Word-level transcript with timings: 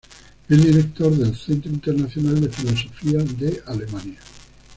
Es 0.49 0.57
director 0.65 1.15
del 1.15 1.35
Centro 1.35 1.71
Internacional 1.71 2.41
de 2.41 2.49
Filosofía 2.49 3.19
de 3.19 3.61
Alemania. 3.67 4.17